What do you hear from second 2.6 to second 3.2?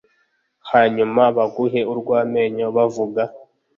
bavug